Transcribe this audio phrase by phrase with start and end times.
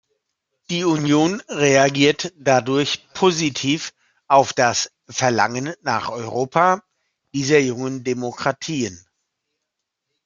[0.71, 3.93] Die Union reagiert dadurch positiv
[4.27, 6.81] auf das "Verlangen nach Europa"
[7.35, 9.05] dieser jungen Demokratien.